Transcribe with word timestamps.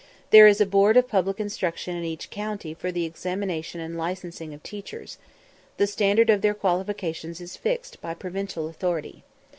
There 0.31 0.47
is 0.47 0.59
a 0.59 0.65
Board 0.65 0.97
of 0.97 1.07
Public 1.07 1.39
Instruction 1.39 1.95
in 1.95 2.03
each 2.03 2.31
county 2.31 2.73
for 2.73 2.91
the 2.91 3.05
examination 3.05 3.79
and 3.79 3.99
licensing 3.99 4.51
of 4.51 4.63
teachers; 4.63 5.19
the 5.77 5.85
standard 5.85 6.31
of 6.31 6.41
their 6.41 6.55
qualifications 6.55 7.39
is 7.39 7.55
fixed 7.55 8.01
by 8.01 8.15
provincial 8.15 8.67
authority. 8.67 9.23